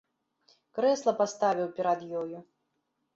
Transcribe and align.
Крэсла 0.79 1.13
паставіў 1.19 1.67
перад 1.77 1.99
ёю. 2.23 2.37